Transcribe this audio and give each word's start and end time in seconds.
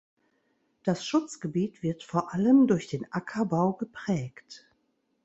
Das 0.81 1.05
Schutzgebiet 1.05 1.83
wird 1.83 2.01
vor 2.01 2.33
allem 2.33 2.65
durch 2.65 2.87
den 2.87 3.05
Ackerbau 3.13 3.73
geprägt. 3.73 4.67